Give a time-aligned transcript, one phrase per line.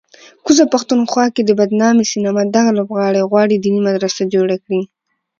[0.45, 4.81] کوزه پښتونخوا کې د بدنامې سینما دغه لوبغاړی غواړي دیني مدرسه جوړه کړي